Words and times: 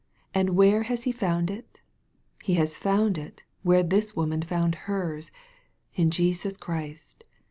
And 0.33 0.55
where 0.55 0.81
has 0.81 1.03
he 1.03 1.11
found 1.11 1.51
it? 1.51 1.79
He 2.41 2.55
has 2.55 2.75
found 2.75 3.19
it, 3.19 3.43
where 3.61 3.83
this 3.83 4.15
woman 4.15 4.41
found 4.41 4.73
her's, 4.89 5.29
in 5.93 6.09
Jesus 6.09 6.57
Christ. 6.57 7.23